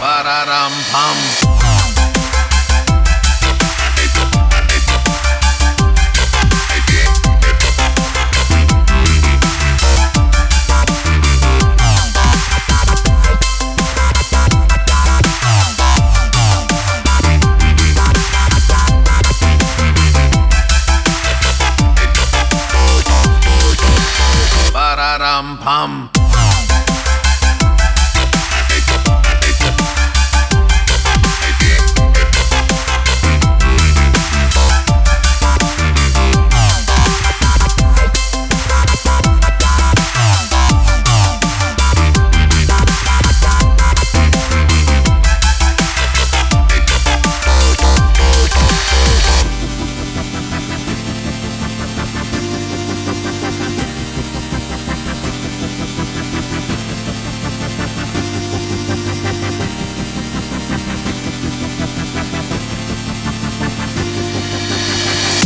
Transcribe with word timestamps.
Ba-da-dum-pum. 0.00 1.51
Pam. 25.72 26.21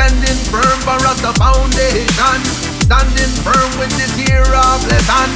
Standing 0.00 0.40
firm 0.48 0.80
for 0.80 0.96
us 1.04 1.20
the 1.20 1.28
foundation. 1.36 2.40
Standing 2.88 3.32
firm 3.44 3.68
with 3.76 3.92
this 4.00 4.16
here 4.16 4.48
of 4.48 4.80
lesson. 4.88 5.28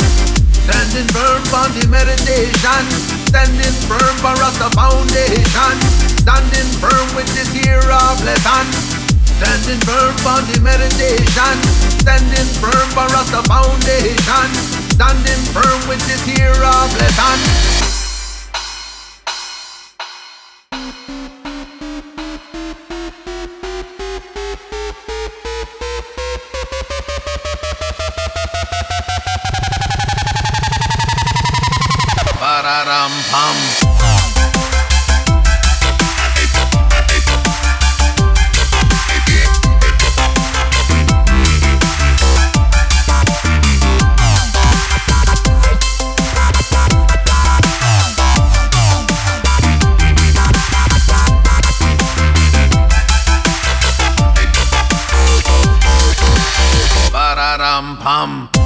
Standing 0.64 1.04
firm 1.12 1.44
for 1.52 1.68
the 1.76 1.84
meditation. 1.92 2.84
Standing 3.28 3.76
firm 3.84 4.14
for 4.24 4.32
us 4.40 4.56
the 4.56 4.72
foundation. 4.72 5.76
Standing 6.16 6.70
firm 6.80 7.06
with 7.12 7.28
this 7.36 7.52
here 7.52 7.76
of 7.76 8.16
lesson. 8.24 8.66
Standing 9.36 9.84
firm 9.84 10.16
for 10.24 10.40
the 10.48 10.56
meditation. 10.64 11.56
Standing 12.00 12.48
firm 12.56 12.88
for 12.96 13.04
us 13.20 13.28
the 13.36 13.44
foundation. 13.44 14.83
Pararam 32.84 33.12
pam. 33.32 33.56
Pam. 58.04 58.63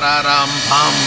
Pararam 0.00 0.48
pam. 0.70 1.00